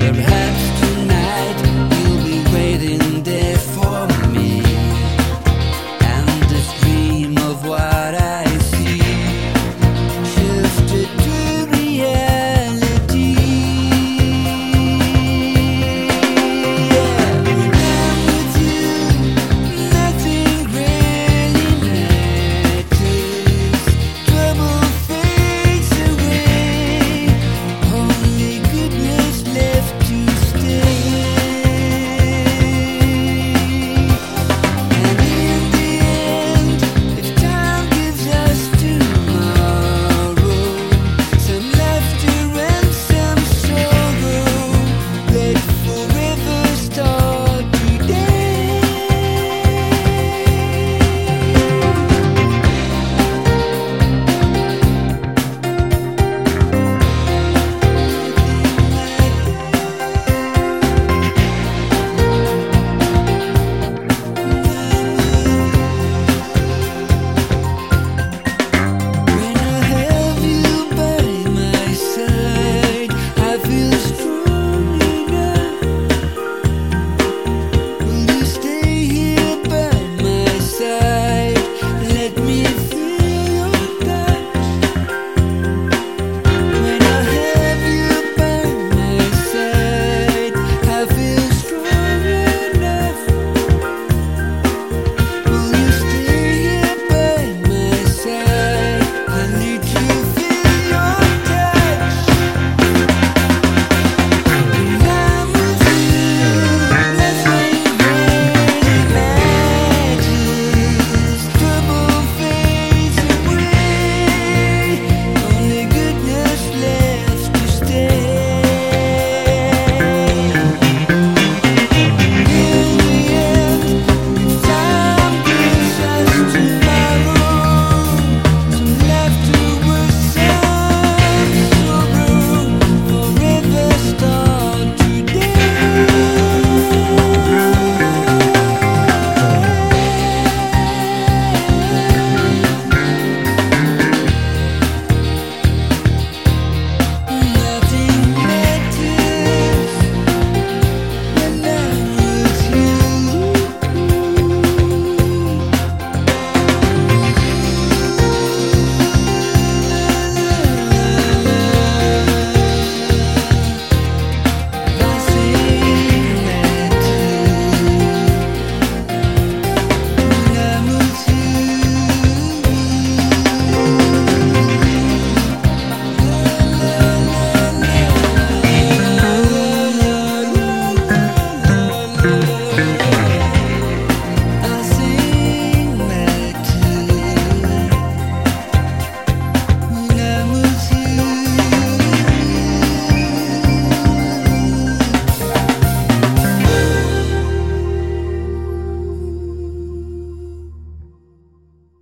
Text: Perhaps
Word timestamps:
Perhaps 0.00 0.89